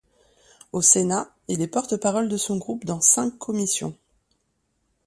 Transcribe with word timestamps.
Au 0.71 0.81
Sénat, 0.81 1.29
il 1.47 1.61
est 1.61 1.67
porte-parole 1.67 2.27
de 2.27 2.35
son 2.35 2.57
groupe 2.57 2.85
dans 2.85 3.01
cinq 3.01 3.37
commissions. 3.37 3.95